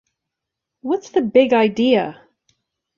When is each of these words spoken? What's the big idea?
What's 0.81 1.11
the 1.11 1.21
big 1.21 1.53
idea? 1.53 2.19